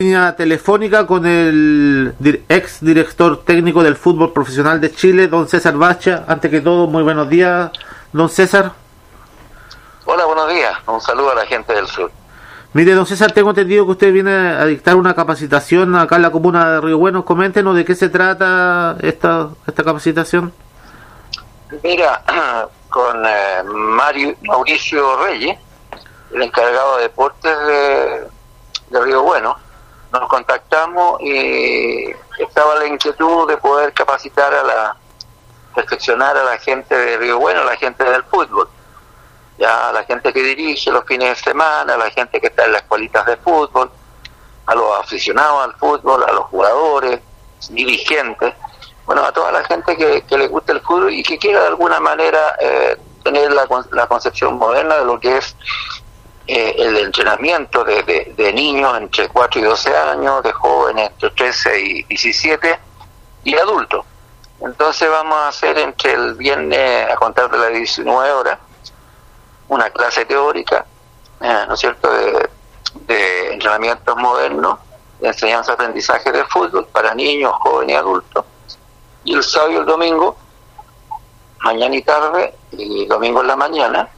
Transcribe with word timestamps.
línea 0.00 0.36
telefónica 0.36 1.08
con 1.08 1.26
el 1.26 2.14
ex 2.48 2.78
director 2.80 3.44
técnico 3.44 3.82
del 3.82 3.96
fútbol 3.96 4.32
profesional 4.32 4.80
de 4.80 4.94
Chile, 4.94 5.26
don 5.26 5.48
César 5.48 5.74
Bacha. 5.74 6.24
Ante 6.28 6.48
que 6.48 6.60
todo, 6.60 6.86
muy 6.86 7.02
buenos 7.02 7.28
días, 7.28 7.72
don 8.12 8.28
César. 8.28 8.70
Hola, 10.04 10.24
buenos 10.24 10.48
días. 10.50 10.78
Un 10.86 11.00
saludo 11.00 11.32
a 11.32 11.34
la 11.34 11.46
gente 11.46 11.74
del 11.74 11.88
sur. 11.88 12.12
Mire, 12.74 12.92
don 12.92 13.06
César, 13.06 13.32
tengo 13.32 13.50
entendido 13.50 13.86
que 13.86 13.90
usted 13.90 14.12
viene 14.12 14.30
a 14.30 14.64
dictar 14.66 14.94
una 14.94 15.16
capacitación 15.16 15.96
acá 15.96 16.14
en 16.14 16.22
la 16.22 16.30
comuna 16.30 16.74
de 16.74 16.80
Río 16.80 16.98
Bueno. 16.98 17.24
Coméntenos 17.24 17.74
de 17.74 17.84
qué 17.84 17.96
se 17.96 18.08
trata 18.08 18.98
esta, 19.00 19.48
esta 19.66 19.82
capacitación. 19.82 20.52
Mira, 21.82 22.22
con 22.88 23.26
eh, 23.26 23.64
Mario, 23.64 24.36
Mauricio 24.42 25.24
Reyes, 25.24 25.58
el 26.32 26.42
encargado 26.42 26.98
de 26.98 27.02
deportes 27.02 27.58
de, 27.66 28.28
de 28.90 29.04
Río 29.04 29.24
Bueno, 29.24 29.56
nos 30.12 30.28
contactamos 30.28 31.20
y 31.20 32.10
estaba 32.38 32.76
la 32.76 32.86
inquietud 32.86 33.48
de 33.48 33.56
poder 33.58 33.92
capacitar 33.92 34.54
a 34.54 34.62
la, 34.62 34.96
perfeccionar 35.74 36.36
a 36.36 36.44
la 36.44 36.58
gente 36.58 36.96
de 36.96 37.18
Río 37.18 37.38
Bueno, 37.38 37.60
a 37.60 37.64
la 37.64 37.76
gente 37.76 38.04
del 38.04 38.24
fútbol, 38.24 38.68
ya 39.58 39.90
a 39.90 39.92
la 39.92 40.04
gente 40.04 40.32
que 40.32 40.42
dirige 40.42 40.90
los 40.90 41.04
fines 41.04 41.28
de 41.30 41.50
semana, 41.50 41.94
a 41.94 41.98
la 41.98 42.10
gente 42.10 42.40
que 42.40 42.48
está 42.48 42.64
en 42.64 42.72
las 42.72 42.82
escuelitas 42.82 43.26
de 43.26 43.36
fútbol, 43.36 43.90
a 44.66 44.74
los 44.74 45.00
aficionados 45.00 45.64
al 45.64 45.74
fútbol, 45.74 46.24
a 46.24 46.32
los 46.32 46.46
jugadores, 46.46 47.20
dirigentes, 47.70 48.54
bueno, 49.04 49.24
a 49.24 49.32
toda 49.32 49.52
la 49.52 49.64
gente 49.64 49.96
que, 49.96 50.22
que 50.22 50.38
le 50.38 50.48
gusta 50.48 50.72
el 50.72 50.80
fútbol 50.80 51.12
y 51.12 51.22
que 51.22 51.38
quiera 51.38 51.60
de 51.62 51.68
alguna 51.68 51.98
manera 51.98 52.56
eh, 52.60 52.96
tener 53.24 53.52
la, 53.52 53.66
la 53.92 54.06
concepción 54.06 54.58
moderna 54.58 54.96
de 54.96 55.04
lo 55.04 55.18
que 55.18 55.38
es 55.38 55.56
eh, 56.50 56.74
el 56.78 56.96
entrenamiento 56.96 57.84
de, 57.84 58.32
de, 58.34 58.52
niños 58.54 58.96
entre 58.96 59.28
4 59.28 59.60
y 59.60 59.64
12 59.64 59.94
años, 59.94 60.42
de 60.42 60.50
jóvenes 60.50 61.10
entre 61.10 61.28
13 61.28 61.80
y 61.80 62.02
17 62.04 62.78
y 63.44 63.54
adultos. 63.54 64.06
Entonces 64.58 65.10
vamos 65.10 65.36
a 65.36 65.48
hacer 65.48 65.76
entre 65.76 66.14
el 66.14 66.36
viernes 66.36 67.10
a 67.10 67.16
contar 67.16 67.50
de 67.50 67.58
las 67.58 67.70
19 67.74 68.32
horas 68.32 68.58
una 69.68 69.90
clase 69.90 70.24
teórica, 70.24 70.86
eh, 71.42 71.64
¿no 71.68 71.74
es 71.74 71.80
cierto?, 71.80 72.10
de, 72.10 72.48
de 73.06 73.52
entrenamientos 73.52 74.16
modernos, 74.16 74.78
de 75.20 75.28
enseñanza-aprendizaje 75.28 76.32
de 76.32 76.46
fútbol 76.46 76.86
para 76.86 77.14
niños, 77.14 77.52
jóvenes 77.60 77.92
y 77.92 77.98
adultos. 77.98 78.46
Y 79.24 79.34
el 79.34 79.42
sábado 79.42 79.72
y 79.72 79.76
el 79.76 79.84
domingo, 79.84 80.34
mañana 81.58 81.94
y 81.94 82.00
tarde, 82.00 82.54
y 82.72 83.04
domingo 83.04 83.42
en 83.42 83.48
la 83.48 83.56
mañana, 83.56 84.08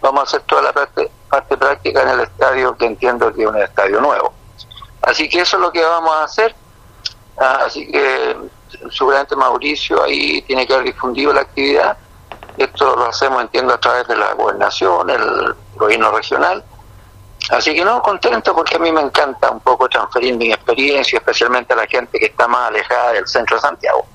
vamos 0.00 0.20
a 0.20 0.22
hacer 0.22 0.42
toda 0.42 0.62
la 0.62 0.72
parte, 0.72 1.10
parte 1.28 1.56
práctica 1.56 2.02
en 2.02 2.08
el 2.08 2.20
estadio 2.20 2.76
que 2.76 2.86
entiendo 2.86 3.32
que 3.32 3.42
es 3.42 3.48
un 3.48 3.56
estadio 3.56 4.00
nuevo. 4.00 4.32
Así 5.02 5.28
que 5.28 5.40
eso 5.40 5.56
es 5.56 5.62
lo 5.62 5.72
que 5.72 5.82
vamos 5.82 6.14
a 6.14 6.24
hacer. 6.24 6.54
Ah, 7.36 7.62
así 7.66 7.90
que 7.90 8.36
seguramente 8.90 9.36
Mauricio 9.36 10.02
ahí 10.02 10.42
tiene 10.42 10.66
que 10.66 10.74
haber 10.74 10.86
difundido 10.86 11.32
la 11.32 11.42
actividad. 11.42 11.96
Esto 12.56 12.94
lo 12.96 13.06
hacemos, 13.06 13.42
entiendo, 13.42 13.74
a 13.74 13.80
través 13.80 14.06
de 14.06 14.16
la 14.16 14.32
gobernación, 14.34 15.10
el 15.10 15.54
gobierno 15.74 16.12
regional. 16.12 16.64
Así 17.50 17.74
que 17.74 17.84
no, 17.84 18.00
contento 18.00 18.54
porque 18.54 18.76
a 18.76 18.78
mí 18.78 18.90
me 18.90 19.02
encanta 19.02 19.50
un 19.50 19.60
poco 19.60 19.88
transferir 19.88 20.36
mi 20.36 20.52
experiencia, 20.52 21.18
especialmente 21.18 21.74
a 21.74 21.76
la 21.76 21.86
gente 21.86 22.18
que 22.18 22.26
está 22.26 22.48
más 22.48 22.68
alejada 22.68 23.12
del 23.12 23.26
centro 23.26 23.56
de 23.56 23.62
Santiago. 23.62 24.06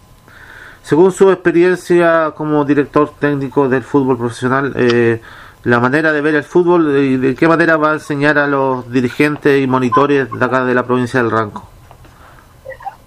Según 0.82 1.12
su 1.12 1.30
experiencia 1.30 2.32
como 2.36 2.66
director 2.66 3.14
técnico 3.20 3.68
del 3.70 3.84
fútbol 3.84 4.18
profesional, 4.18 4.74
eh, 4.76 5.22
la 5.64 5.80
manera 5.80 6.12
de 6.14 6.22
ver 6.22 6.36
el 6.36 6.44
fútbol 6.44 6.98
y 6.98 7.18
de 7.18 7.36
qué 7.36 7.48
manera 7.48 7.78
va 7.78 7.92
a 7.92 7.94
enseñar 7.94 8.38
a 8.38 8.48
los 8.48 8.90
dirigentes 8.92 9.62
y 9.62 9.68
monitores 9.68 10.32
de 10.32 10.46
acá 10.46 10.64
de 10.64 10.74
la 10.74 10.84
provincia 10.84 11.22
del 11.22 11.32
Ranco. 11.32 11.68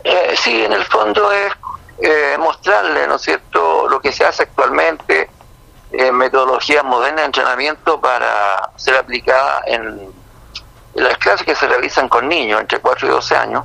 Eh, 0.05 0.35
sí, 0.37 0.65
en 0.65 0.73
el 0.73 0.85
fondo 0.85 1.31
es 1.33 1.53
eh, 2.03 2.37
mostrarle, 2.39 3.07
¿no 3.07 3.19
cierto?, 3.19 3.89
lo 3.89 4.01
que 4.01 4.13
se 4.13 4.25
hace 4.25 4.43
actualmente, 4.43 5.31
eh, 5.93 6.13
metodología 6.13 6.83
moderna 6.83 7.21
de 7.21 7.27
entrenamiento 7.27 8.01
para 8.01 8.71
ser 8.77 8.97
aplicada 8.97 9.63
en, 9.67 9.83
en, 10.95 11.05
las 11.05 11.17
clases 11.19 11.47
que 11.47 11.55
se 11.55 11.67
realizan 11.67 12.09
con 12.09 12.29
niños 12.29 12.61
entre 12.61 12.81
4 12.81 13.07
y 13.07 13.11
12 13.11 13.37
años, 13.37 13.65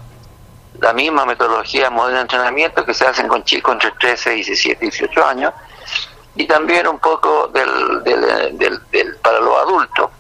la 0.80 0.94
misma 0.94 1.26
metodología 1.26 1.90
moderna 1.90 2.20
de 2.20 2.22
entrenamiento 2.24 2.86
que 2.86 2.94
se 2.94 3.06
hacen 3.06 3.28
con 3.28 3.44
chicos 3.44 3.74
entre 3.74 3.92
13, 3.92 4.32
17 4.32 4.86
y 4.86 4.90
18 4.90 5.26
años, 5.26 5.54
y 6.38 6.46
también 6.46 6.88
un 6.88 7.00
poco 7.00 7.48
del, 7.48 8.04
del, 8.04 8.82
del, 8.92 9.16
para 9.18 9.40
los 9.40 9.58
adultos, 9.58 10.12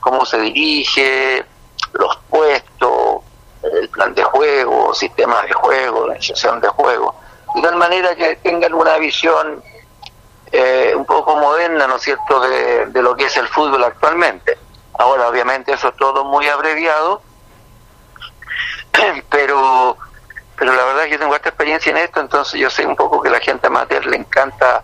cómo 0.00 0.24
se 0.24 0.38
dirige, 0.40 1.44
los 1.92 2.16
puestos, 2.30 3.22
el 3.62 3.88
plan 3.90 4.14
de 4.14 4.24
juego, 4.24 4.94
sistemas 4.94 5.46
de 5.46 5.52
juego, 5.52 6.06
la 6.06 6.14
iniciación 6.14 6.60
de 6.60 6.68
juego, 6.68 7.14
de 7.54 7.60
tal 7.60 7.76
manera 7.76 8.16
que 8.16 8.36
tengan 8.36 8.72
una 8.72 8.96
visión 8.96 9.62
eh, 10.50 10.94
un 10.96 11.04
poco 11.04 11.36
moderna, 11.36 11.86
¿no 11.86 11.96
es 11.96 12.02
cierto?, 12.02 12.40
de, 12.40 12.86
de, 12.86 13.02
lo 13.02 13.14
que 13.14 13.24
es 13.26 13.36
el 13.36 13.48
fútbol 13.48 13.84
actualmente. 13.84 14.56
Ahora, 14.98 15.28
obviamente, 15.28 15.72
eso 15.74 15.88
es 15.88 15.96
todo 15.96 16.24
muy 16.24 16.48
abreviado, 16.48 17.20
pero 19.30 19.98
pero 20.58 20.72
la 20.72 20.84
verdad 20.84 21.02
es 21.02 21.08
que 21.08 21.12
yo 21.12 21.18
tengo 21.18 21.36
esta 21.36 21.50
experiencia 21.50 21.90
en 21.90 21.98
esto, 21.98 22.18
entonces 22.18 22.58
yo 22.58 22.70
sé 22.70 22.86
un 22.86 22.96
poco 22.96 23.20
que 23.20 23.28
la 23.28 23.40
gente 23.40 23.66
amateur 23.66 24.06
le 24.06 24.16
encanta 24.16 24.82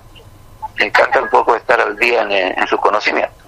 me 0.78 0.86
encanta 0.86 1.20
un 1.20 1.28
poco 1.28 1.54
estar 1.54 1.80
al 1.80 1.96
día 1.96 2.22
en, 2.22 2.58
en 2.58 2.66
sus 2.66 2.80
conocimientos. 2.80 3.42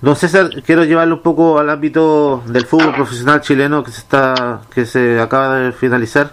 Don 0.00 0.16
César, 0.16 0.48
quiero 0.64 0.84
llevarlo 0.84 1.16
un 1.16 1.22
poco 1.22 1.58
al 1.58 1.68
ámbito 1.68 2.42
del 2.46 2.64
fútbol 2.64 2.94
profesional 2.94 3.42
chileno 3.42 3.84
que 3.84 3.90
se 3.90 3.98
está 3.98 4.60
que 4.74 4.86
se 4.86 5.20
acaba 5.20 5.56
de 5.56 5.72
finalizar. 5.72 6.30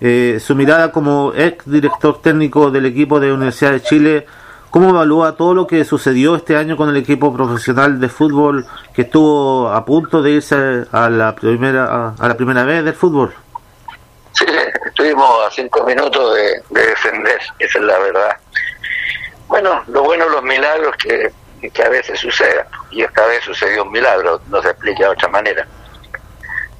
Eh, 0.00 0.38
su 0.44 0.56
mirada 0.56 0.90
como 0.90 1.32
ex 1.34 1.64
director 1.70 2.20
técnico 2.20 2.70
del 2.72 2.84
equipo 2.84 3.20
de 3.20 3.32
Universidad 3.32 3.70
de 3.70 3.82
Chile, 3.82 4.26
¿cómo 4.70 4.90
evalúa 4.90 5.36
todo 5.36 5.54
lo 5.54 5.68
que 5.68 5.84
sucedió 5.84 6.34
este 6.34 6.56
año 6.56 6.76
con 6.76 6.88
el 6.88 6.96
equipo 6.96 7.32
profesional 7.32 8.00
de 8.00 8.08
fútbol 8.08 8.66
que 8.92 9.02
estuvo 9.02 9.68
a 9.68 9.84
punto 9.84 10.20
de 10.20 10.32
irse 10.32 10.84
a 10.90 11.08
la 11.08 11.34
primera 11.36 12.14
a, 12.18 12.28
la 12.28 12.36
primera 12.36 12.64
vez 12.64 12.84
del 12.84 12.94
fútbol? 12.94 13.32
Sí, 14.32 14.44
estuvimos 14.84 15.46
a 15.46 15.50
cinco 15.52 15.84
minutos 15.84 16.34
de, 16.34 16.62
de 16.70 16.86
defender, 16.88 17.40
esa 17.60 17.78
es 17.78 17.84
la 17.84 17.98
verdad. 18.00 18.36
Bueno, 19.48 19.82
lo 19.86 20.02
bueno 20.02 20.24
de 20.24 20.30
los 20.30 20.42
milagros 20.42 20.96
que, 20.96 21.32
que 21.70 21.82
a 21.82 21.88
veces 21.88 22.18
suceden, 22.18 22.66
y 22.90 23.02
esta 23.02 23.26
vez 23.26 23.44
sucedió 23.44 23.84
un 23.84 23.92
milagro, 23.92 24.40
no 24.48 24.60
se 24.62 24.70
explica 24.70 25.04
de 25.04 25.10
otra 25.10 25.28
manera. 25.28 25.66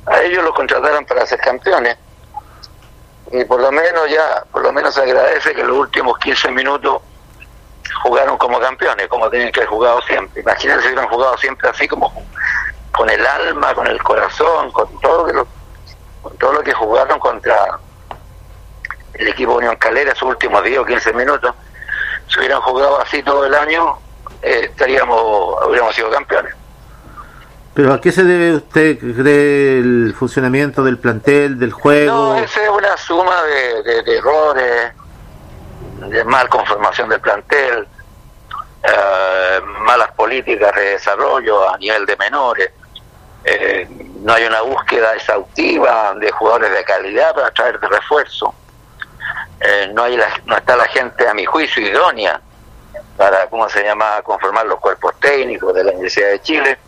A 0.06 0.22
ellos 0.22 0.44
los 0.44 0.54
contrataron 0.54 1.04
para 1.04 1.26
ser 1.26 1.38
campeones, 1.40 1.96
y 3.32 3.44
por 3.44 3.60
lo 3.60 3.72
menos 3.72 4.08
ya, 4.08 4.44
por 4.52 4.62
lo 4.62 4.72
menos 4.72 4.94
se 4.94 5.02
agradece 5.02 5.54
que 5.54 5.64
los 5.64 5.76
últimos 5.76 6.18
15 6.18 6.50
minutos 6.52 7.02
jugaron 8.02 8.36
como 8.38 8.60
campeones, 8.60 9.08
como 9.08 9.30
tienen 9.30 9.52
que 9.52 9.60
haber 9.60 9.70
jugado 9.70 10.00
siempre. 10.02 10.42
Imagínense 10.42 10.82
si 10.82 10.88
hubieran 10.88 11.08
jugado 11.08 11.36
siempre 11.38 11.68
así 11.68 11.88
como 11.88 12.12
con 12.92 13.10
el 13.10 13.26
alma, 13.26 13.74
con 13.74 13.86
el 13.86 14.02
corazón, 14.02 14.70
con 14.72 15.00
todo 15.00 15.32
lo, 15.32 15.46
con 16.22 16.36
todo 16.38 16.52
lo 16.54 16.62
que 16.62 16.72
jugaron 16.72 17.18
contra 17.18 17.78
el 19.14 19.28
equipo 19.28 19.54
Unión 19.54 19.76
Calera 19.76 20.12
esos 20.12 20.28
últimos 20.28 20.62
10 20.62 20.78
o 20.78 20.84
15 20.84 21.12
minutos 21.12 21.54
si 22.28 22.38
hubieran 22.38 22.60
jugado 22.60 23.00
así 23.00 23.22
todo 23.22 23.44
el 23.44 23.54
año, 23.54 23.98
eh, 24.42 24.68
estaríamos, 24.70 25.62
habríamos 25.62 25.94
sido 25.94 26.10
campeones. 26.10 26.54
¿Pero 27.74 27.92
a 27.92 28.00
qué 28.00 28.10
se 28.10 28.24
debe 28.24 28.56
usted 28.56 28.98
cree 28.98 29.78
el 29.78 30.14
funcionamiento 30.18 30.82
del 30.82 30.98
plantel, 30.98 31.58
del 31.58 31.72
juego? 31.72 32.34
No, 32.34 32.36
esa 32.36 32.62
es 32.62 32.70
una 32.70 32.96
suma 32.96 33.42
de, 33.42 33.82
de, 33.82 34.02
de 34.02 34.16
errores, 34.16 34.92
de 36.08 36.24
mal 36.24 36.48
conformación 36.48 37.10
del 37.10 37.20
plantel, 37.20 37.86
eh, 38.82 39.60
malas 39.80 40.10
políticas 40.12 40.74
de 40.74 40.82
desarrollo 40.92 41.68
a 41.68 41.76
nivel 41.76 42.06
de 42.06 42.16
menores, 42.16 42.70
eh, 43.44 43.86
no 44.22 44.32
hay 44.32 44.44
una 44.44 44.62
búsqueda 44.62 45.14
exhaustiva 45.14 46.14
de 46.14 46.30
jugadores 46.32 46.72
de 46.72 46.84
calidad 46.84 47.34
para 47.34 47.50
traer 47.52 47.78
de 47.78 47.88
refuerzo 47.88 48.54
eh, 49.60 49.90
no 49.92 50.02
hay 50.02 50.16
la, 50.16 50.28
no 50.44 50.56
está 50.56 50.76
la 50.76 50.86
gente 50.88 51.26
a 51.28 51.34
mi 51.34 51.44
juicio 51.44 51.82
idónea 51.82 52.40
para 53.16 53.48
cómo 53.48 53.68
se 53.68 53.82
llama 53.82 54.20
conformar 54.22 54.66
los 54.66 54.78
cuerpos 54.78 55.14
técnicos 55.20 55.74
de 55.74 55.84
la 55.84 55.92
Universidad 55.92 56.30
de 56.30 56.42
Chile. 56.42 56.78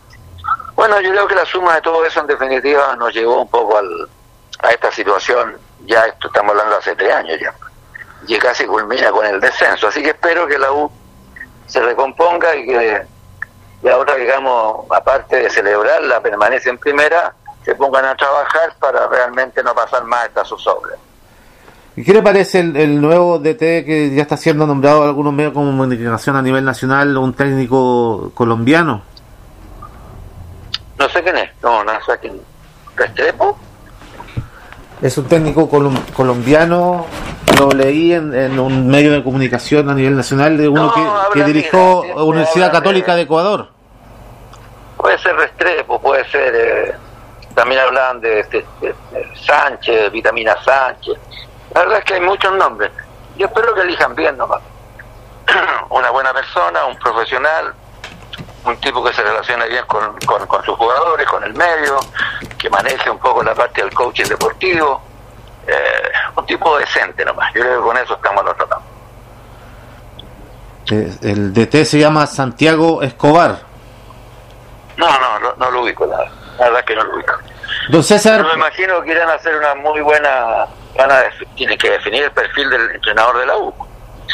Bueno 0.75 1.01
yo 1.01 1.11
creo 1.11 1.27
que 1.27 1.35
la 1.35 1.47
suma 1.47 1.77
de 1.77 1.83
todo 1.83 2.05
eso 2.05 2.21
en 2.21 2.27
definitiva 2.27 2.95
nos 2.97 3.13
llevó 3.15 3.43
un 3.43 3.49
poco 3.49 3.79
al, 3.79 4.09
a 4.61 4.71
esta 4.71 4.93
situación. 4.93 5.57
Ya 5.87 6.05
esto 6.07 6.29
estamos 6.29 6.51
hablando 6.53 6.77
hace 6.77 6.95
tres 6.95 7.15
años 7.15 7.39
ya 7.41 7.55
y 8.27 8.39
casi 8.39 8.67
culmina 8.67 9.11
con 9.11 9.25
el 9.25 9.41
descenso. 9.41 9.89
Así 9.89 10.03
que 10.03 10.11
espero 10.11 10.47
que 10.47 10.59
la 10.59 10.73
U 10.73 10.91
se 11.67 11.81
recomponga 11.81 12.55
y 12.57 12.67
que 12.67 13.07
y 13.81 13.89
ahora 13.89 14.17
digamos 14.17 14.91
aparte 14.91 15.37
de 15.37 15.51
celebrar 15.51 16.03
la 16.03 16.21
permanencia 16.21 16.69
en 16.69 16.79
primera 16.79 17.33
se 17.65 17.75
pongan 17.77 18.05
a 18.07 18.17
trabajar 18.17 18.75
para 18.81 19.07
realmente 19.07 19.63
no 19.63 19.73
pasar 19.75 20.03
más 20.05 20.27
esta 20.27 20.45
zozobra 20.45 20.97
¿Y 21.99 22.05
qué 22.05 22.13
le 22.13 22.23
parece 22.23 22.61
el, 22.61 22.77
el, 22.77 23.01
nuevo 23.01 23.41
DT 23.41 23.59
que 23.85 24.13
ya 24.15 24.23
está 24.23 24.37
siendo 24.37 24.69
nombrado 24.69 25.03
en 25.03 25.09
algunos 25.09 25.33
medios 25.33 25.53
como 25.53 25.73
comunicación 25.73 26.37
a 26.37 26.43
nivel 26.43 26.65
nacional, 26.65 27.17
un 27.17 27.35
técnico 27.35 28.31
colombiano? 28.37 29.03
No 30.97 31.09
sé 31.09 31.21
quién 31.25 31.39
es, 31.39 31.51
no, 31.61 31.83
no 31.83 31.91
sé 32.07 32.13
quién. 32.21 32.41
¿Restrepo? 32.95 33.59
Es 35.03 35.19
un 35.19 35.25
técnico 35.25 35.69
colombiano, 36.15 37.05
lo 37.59 37.71
leí 37.71 38.13
en, 38.13 38.61
un 38.61 38.87
medio 38.87 39.11
de 39.11 39.25
comunicación 39.25 39.91
a 39.91 39.95
nivel 39.95 40.15
nacional 40.15 40.57
de 40.57 40.69
uno 40.69 40.95
que, 41.35 41.43
dirigió 41.43 42.03
Universidad 42.25 42.71
Católica 42.71 43.17
de, 43.17 43.23
Ecuador. 43.23 43.71
Puede 44.97 45.19
ser 45.19 45.35
Restrepo, 45.35 46.01
puede 46.01 46.25
ser... 46.31 46.55
Eh, 46.55 46.95
también 47.57 47.81
hablan 47.81 48.21
de, 48.21 48.65
Sánchez, 49.35 50.13
Vitamina 50.13 50.57
Sánchez. 50.65 51.19
La 51.75 51.81
verdad 51.81 51.99
es 51.99 52.05
que 52.05 52.15
hay 52.15 52.21
muchos 52.21 52.53
nombres. 52.55 52.91
Yo 53.37 53.47
espero 53.47 53.75
que 53.75 53.83
elijan 53.83 54.15
bien 54.15 54.37
nomás. 54.37 54.61
Una 55.91 56.11
buena 56.11 56.33
persona, 56.33 56.85
un 56.87 56.99
profesional, 56.99 57.73
un 58.65 58.77
tipo 58.79 59.03
que 59.03 59.13
se 59.13 59.23
relacione 59.23 59.69
bien 59.69 59.85
con, 59.87 60.19
con, 60.19 60.65
sus 60.65 60.77
jugadores, 60.77 61.27
con 61.27 61.43
el 61.45 61.55
medio, 61.55 61.99
que 62.59 62.69
maneje 62.69 63.09
un 63.11 63.19
poco 63.19 63.43
la 63.43 63.55
parte 63.55 63.83
del 63.83 63.93
coaching 63.95 64.27
deportivo. 64.27 65.01
Eh, 65.67 66.13
un 66.37 66.47
tipo 66.47 66.79
decente 66.79 67.25
nomás. 67.25 67.53
Yo 67.55 67.61
creo 67.61 67.81
que 67.81 67.87
con 67.87 67.97
eso 67.97 68.15
estamos 68.15 68.45
nosotros. 68.45 68.81
Eh, 70.91 71.17
el 71.23 71.53
DT 71.53 71.85
se 71.85 71.99
llama 71.99 72.27
Santiago 72.27 73.03
Escobar. 73.03 73.61
No, 74.97 75.07
no, 75.19 75.39
no, 75.39 75.55
no 75.57 75.71
lo 75.71 75.83
ubico, 75.83 76.07
la, 76.07 76.19
la 76.59 76.65
verdad 76.65 76.81
es 76.81 76.87
que 76.87 76.97
no 76.97 77.05
lo 77.05 77.15
ubico. 77.17 77.35
Don 77.89 78.03
César. 78.03 78.45
me 78.45 78.55
imagino 78.55 79.01
que 79.03 79.13
irán 79.13 79.29
a 79.31 79.35
hacer 79.35 79.57
una 79.57 79.75
muy 79.77 80.01
buena. 80.01 80.67
Van 80.97 81.11
a, 81.11 81.23
tienen 81.55 81.79
que 81.79 81.91
definir 81.91 82.25
el 82.25 82.33
perfil 82.33 82.71
del 82.71 82.91
entrenador 82.93 83.39
de 83.39 83.47
la 83.47 83.57
U. 83.57 83.75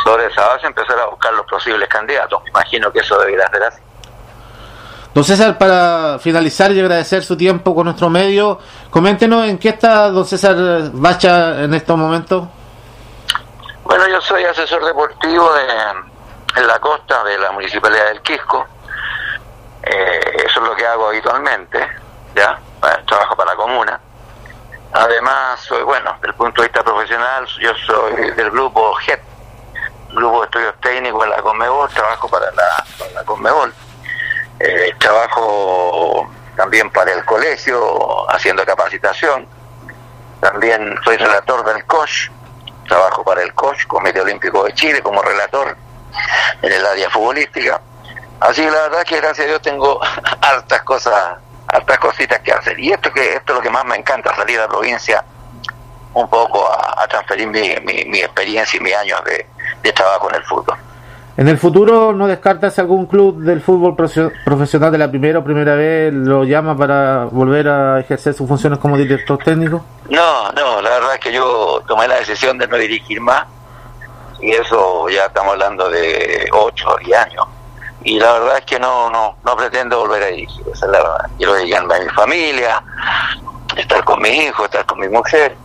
Sobre 0.05 0.27
esa 0.27 0.47
base 0.47 0.67
empezar 0.67 0.99
a 0.99 1.06
buscar 1.06 1.33
los 1.35 1.47
posibles 1.47 1.89
candidatos. 1.89 2.43
Me 2.45 2.51
imagino 2.51 2.93
que 2.93 3.01
eso 3.01 3.19
debería 3.19 3.49
ser 3.49 3.62
así. 3.62 3.81
Don 5.15 5.23
César, 5.23 5.56
para 5.56 6.19
finalizar 6.19 6.73
y 6.73 6.81
agradecer 6.81 7.23
su 7.23 7.37
tiempo 7.37 7.73
con 7.73 7.85
nuestro 7.85 8.11
medio, 8.11 8.59
coméntenos 8.91 9.47
en 9.47 9.59
qué 9.59 9.69
está 9.69 10.11
don 10.11 10.25
César 10.25 10.56
Bacha 10.93 11.62
en 11.62 11.73
estos 11.73 11.97
momentos. 11.97 12.49
Bueno, 13.85 14.09
yo 14.09 14.21
soy 14.23 14.43
asesor 14.45 14.85
deportivo 14.85 15.53
de, 15.55 15.62
en 16.56 16.67
la 16.67 16.81
costa 16.81 17.23
de 17.23 17.39
la 17.39 17.53
Municipalidad 17.53 18.06
del 18.06 18.23
Quisco. 18.23 18.67
Eh, 19.85 20.37
eso 20.47 20.61
es 20.61 20.69
lo 20.69 20.75
que 20.75 20.85
hago 20.85 21.09
habitualmente, 21.09 21.79
¿ya? 22.35 22.59
Trabajo 23.06 23.37
para 23.37 23.53
la 23.53 23.56
comuna. 23.56 24.01
Además, 24.94 25.61
soy, 25.61 25.82
bueno, 25.82 26.12
desde 26.14 26.29
el 26.29 26.35
punto 26.35 26.62
de 26.62 26.69
vista 26.69 26.82
profesional, 26.82 27.46
yo 27.61 27.73
soy 27.87 28.31
del 28.31 28.50
grupo 28.50 28.94
GET, 28.94 29.20
Grupo 30.12 30.41
de 30.41 30.44
Estudios 30.46 30.75
Técnicos 30.81 31.25
de 31.25 31.31
la 31.31 31.43
Conmebol, 31.43 31.91
trabajo 31.91 32.29
para 32.29 32.50
la, 32.52 32.85
para 32.99 33.25
Conmebol 33.25 33.75
eh, 34.61 34.94
trabajo 34.99 36.31
también 36.56 36.91
para 36.91 37.12
el 37.12 37.25
colegio 37.25 38.31
haciendo 38.32 38.64
capacitación. 38.64 39.46
También 40.41 40.96
soy 41.05 41.17
relator 41.17 41.64
del 41.64 41.85
COSH, 41.87 42.31
trabajo 42.87 43.25
para 43.25 43.43
el 43.43 43.52
COSH, 43.55 43.87
Comité 43.87 44.20
Olímpico 44.20 44.64
de 44.64 44.73
Chile, 44.75 45.02
como 45.02 45.23
relator 45.23 45.76
en 46.62 46.73
el 46.73 46.87
área 46.87 47.11
futbolística. 47.11 47.81
Así 48.41 48.62
que 48.62 48.70
la 48.70 48.82
verdad 48.82 49.05
que 49.05 49.17
gracias 49.17 49.46
a 49.46 49.49
Dios 49.49 49.62
tengo 49.62 50.00
hartas 50.41 50.82
cosas, 50.82 51.38
hartas 51.75 51.99
cositas 51.99 52.41
que 52.41 52.53
hacer. 52.53 52.79
Y 52.79 52.93
esto 52.93 53.12
que 53.12 53.35
esto 53.35 53.53
es 53.53 53.56
lo 53.56 53.62
que 53.62 53.71
más 53.71 53.85
me 53.85 53.97
encanta, 53.97 54.35
salir 54.35 54.59
a 54.59 54.62
la 54.62 54.69
provincia 54.69 55.25
un 56.15 56.29
poco 56.29 56.69
a, 56.71 57.06
transferir 57.09 57.49
mi, 57.49 57.75
mi, 58.06 58.19
experiencia 58.21 58.79
y 58.79 58.81
mis 58.81 58.94
años 58.94 59.23
de, 59.25 59.47
de 59.82 59.93
trabajo 59.93 60.31
en 60.31 60.37
el 60.37 60.44
fútbol. 60.44 60.76
En 61.37 61.49
el 61.49 61.59
futuro, 61.59 62.12
¿no 62.12 62.29
descartas 62.29 62.79
algún 62.79 63.06
club 63.06 63.43
del 63.43 63.61
fútbol 63.61 63.97
profesional 63.97 64.93
de 64.93 64.99
la 64.99 65.11
primera 65.11 65.41
o 65.41 65.44
primera 65.44 65.75
vez 65.75 66.15
lo 66.15 66.44
llama 66.44 66.76
para 66.76 67.25
volver 67.25 67.67
a 67.67 67.99
ejercer 67.99 68.35
sus 68.35 68.47
funciones 68.47 68.79
como 68.79 68.97
director 68.97 69.37
técnico? 69.38 69.85
No, 70.09 70.53
no, 70.53 70.81
la 70.81 70.91
verdad 70.91 71.15
es 71.15 71.20
que 71.20 71.32
yo 71.32 71.82
tomé 71.88 72.06
la 72.06 72.17
decisión 72.17 72.56
de 72.56 72.69
no 72.69 72.77
dirigir 72.77 73.20
más 73.20 73.47
y 74.41 74.53
eso 74.53 75.09
ya 75.09 75.27
estamos 75.27 75.55
hablando 75.55 75.91
de 75.91 76.49
8 76.53 76.88
o 76.88 76.97
10 76.99 77.19
años. 77.19 77.47
Y 78.05 78.21
la 78.21 78.33
verdad 78.35 78.59
es 78.59 78.65
que 78.67 78.79
no, 78.79 79.09
no, 79.09 79.37
no 79.43 79.56
pretendo 79.56 80.01
volver 80.01 80.23
a 80.23 80.27
dirigir, 80.27 80.62
esa 80.73 80.87
es 80.87 80.93
la 80.93 80.99
verdad. 80.99 81.31
Quiero 81.39 81.55
dedicarme 81.55 81.95
a 81.95 82.01
mi 82.01 82.11
familia, 82.11 82.83
estar 83.77 84.05
con 84.05 84.21
mi 84.21 84.29
hijo, 84.29 84.67
estar 84.67 84.85
con 84.85 85.01
mi 85.01 85.09
mujer, 85.09 85.56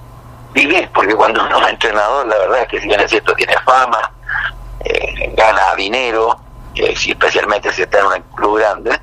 vivir, 0.53 0.89
porque 0.93 1.15
cuando 1.15 1.43
uno 1.43 1.61
es 1.61 1.73
entrenador, 1.73 2.25
la 2.27 2.37
verdad 2.37 2.61
es 2.61 2.67
que 2.69 2.79
si 2.79 2.87
bien 2.87 3.01
es 3.01 3.11
cierto, 3.11 3.33
tiene 3.35 3.57
fama, 3.65 4.11
eh, 4.85 5.33
gana 5.35 5.75
dinero, 5.75 6.39
eh, 6.75 6.93
especialmente 6.93 7.73
si 7.73 7.81
está 7.81 7.99
en 7.99 8.05
un 8.05 8.21
club 8.35 8.59
grande, 8.59 8.97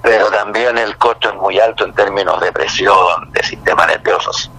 pero 0.00 0.30
también 0.30 0.78
el 0.78 0.96
costo 0.96 1.28
es 1.28 1.34
muy 1.34 1.60
alto 1.60 1.84
en 1.84 1.94
términos 1.94 2.40
de 2.40 2.50
presión, 2.50 3.30
de 3.32 3.42
sistemas 3.42 3.88
nerviosos. 3.88 4.50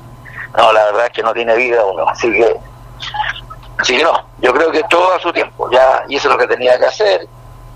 No, 0.55 0.71
la 0.71 0.85
verdad 0.85 1.07
es 1.07 1.11
que 1.11 1.23
no 1.23 1.33
tiene 1.33 1.55
vida 1.55 1.83
uno, 1.83 2.07
así 2.07 2.31
que, 2.31 2.55
así 3.79 3.97
que 3.97 4.03
no, 4.03 4.27
yo 4.37 4.53
creo 4.53 4.71
que 4.71 4.83
todo 4.83 5.15
a 5.15 5.19
su 5.19 5.33
tiempo, 5.33 5.69
ya 5.71 6.03
hice 6.07 6.29
lo 6.29 6.37
que 6.37 6.45
tenía 6.45 6.77
que 6.77 6.85
hacer, 6.85 7.27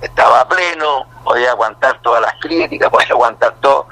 estaba 0.02 0.48
pleno, 0.48 1.06
podía 1.24 1.52
aguantar 1.52 2.00
todas 2.02 2.22
las 2.22 2.34
críticas, 2.40 2.90
podía 2.92 3.10
aguantar 3.10 3.56
todo. 3.62 3.88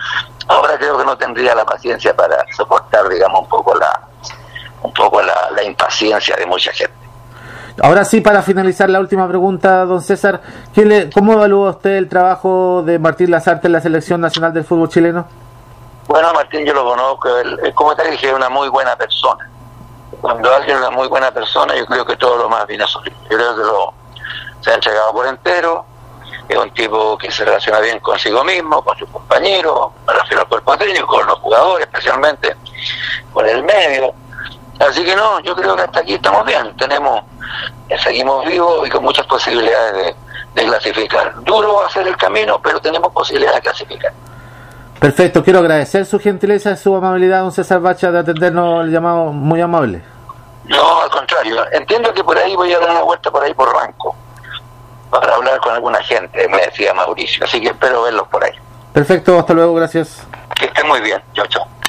Ahora 0.48 0.78
creo 0.78 0.98
que 0.98 1.06
no 1.06 1.18
tendría 1.18 1.56
la 1.56 1.66
paciencia 1.66 2.16
para 2.16 2.46
soportar, 2.56 3.10
digamos, 3.10 3.42
un 3.42 3.50
poco 3.50 3.76
la, 3.76 4.02
un 4.84 4.94
poco 4.94 5.22
la 5.22 5.64
impaciencia 5.64 6.36
de 6.36 6.46
mucha 6.46 6.72
gente. 6.72 7.06
Ahora 7.82 8.06
sí, 8.06 8.22
para 8.22 8.42
finalizar 8.42 8.90
la 8.90 9.02
última 9.02 9.28
pregunta, 9.28 9.84
don 9.86 10.02
César, 10.02 10.42
¿cómo 11.14 11.34
evalúa 11.34 11.72
usted 11.72 11.98
el 11.98 12.08
trabajo 12.08 12.84
de 12.86 13.00
Martín 13.00 13.32
Lazarte 13.32 13.68
en 13.68 13.74
la 13.74 13.82
Selección 13.82 14.22
Nacional 14.22 14.54
del 14.54 14.64
Fútbol 14.64 14.88
Chileno? 14.88 15.28
Bueno, 16.08 16.34
Martín 16.34 16.66
yo 16.66 16.74
lo 16.74 16.86
conozco, 16.86 17.30
como 17.74 17.96
te 17.96 18.10
dije, 18.12 18.28
es 18.28 18.34
una 18.34 18.48
muy 18.48 18.70
buena 18.70 18.96
persona. 18.96 19.50
Cuando 20.22 20.54
alguien 20.54 20.78
es 20.78 20.82
una 20.84 20.92
muy 20.92 21.08
buena 21.10 21.32
persona, 21.32 21.76
yo 21.76 21.86
creo 21.86 22.06
que 22.06 22.16
todo 22.16 22.38
lo 22.38 22.50
más 22.50 22.66
viene 22.66 22.86
a. 22.86 22.88
Yo 22.88 23.12
creo 23.28 23.56
que 23.56 23.62
lo, 23.62 23.94
se 24.62 24.72
ha 24.72 24.76
entregado 24.76 25.12
por 25.12 25.28
entero, 25.28 25.86
es 26.48 26.58
un 26.58 26.72
tipo 26.72 27.18
que 27.18 27.32
se 27.32 27.46
relaciona 27.46 27.80
bien 27.80 28.00
consigo 28.00 28.44
mismo, 28.44 28.84
con 28.84 28.98
sus 28.98 29.10
compañeros, 29.10 29.92
refiero 30.08 30.42
al 30.42 30.48
cuerpo 30.48 30.78
técnico, 30.78 31.08
con 31.08 31.26
los 31.26 31.40
jugadores 31.40 31.88
especialmente, 31.88 32.56
con 33.34 33.48
el 33.48 33.64
medio 33.64 34.14
Así 34.80 35.06
que 35.06 35.16
no, 35.16 35.40
yo 35.40 35.56
creo 35.56 35.76
que 35.76 35.84
hasta 35.84 36.00
aquí 36.02 36.16
estamos 36.16 36.46
bien. 36.46 36.76
Tenemos, 36.78 37.22
eh, 37.90 37.98
seguimos 37.98 38.46
vivos 38.46 38.88
y 38.88 38.90
con 38.90 39.04
muchas 39.04 39.26
posibilidades 39.26 40.16
de, 40.54 40.66
clasificar. 40.66 41.34
Duro 41.44 41.76
va 41.76 41.88
a 41.88 41.90
ser 41.90 42.08
el 42.08 42.18
camino, 42.18 42.60
pero 42.62 42.80
tenemos 42.80 43.12
posibilidades 43.12 43.58
de 43.58 43.62
clasificar. 43.62 44.14
Perfecto, 45.00 45.44
quiero 45.44 45.60
agradecer 45.60 46.06
su 46.06 46.20
gentileza 46.20 46.72
y 46.72 46.78
su 46.78 46.96
amabilidad, 46.96 47.42
don 47.42 47.52
César 47.52 47.80
Bacha, 47.82 48.12
de 48.12 48.20
atendernos 48.20 48.86
el 48.86 48.92
llamado 48.92 49.26
muy 49.32 49.62
amable. 49.62 50.02
No, 50.66 51.02
al 51.02 51.10
contrario, 51.10 51.64
entiendo 51.72 52.14
que 52.14 52.24
por 52.24 52.38
ahí 52.38 52.56
voy 52.56 52.74
a 52.74 52.80
dar 52.80 52.90
una 52.92 53.02
vuelta 53.02 53.30
por 53.30 53.44
ahí 53.44 53.54
por 53.54 53.72
Ranco, 53.72 54.16
para 55.20 55.36
hablar 55.36 55.60
con 55.60 55.74
alguna 55.74 56.02
gente, 56.04 56.48
me 56.50 56.58
decía 56.58 56.94
Mauricio, 56.94 57.46
así 57.46 57.62
que 57.62 57.70
espero 57.70 58.04
verlos 58.04 58.28
por 58.28 58.44
ahí. 58.44 58.54
Perfecto, 58.94 59.38
hasta 59.38 59.54
luego, 59.54 59.74
gracias. 59.76 60.26
Que 60.56 60.66
estén 60.66 60.88
muy 60.88 61.02
bien, 61.02 61.22
chao, 61.34 61.46
chao. 61.48 61.68